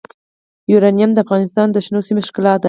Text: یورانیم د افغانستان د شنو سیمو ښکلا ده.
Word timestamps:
یورانیم 0.71 1.11
د 1.13 1.17
افغانستان 1.25 1.67
د 1.71 1.77
شنو 1.85 1.99
سیمو 2.07 2.21
ښکلا 2.27 2.53
ده. 2.57 2.59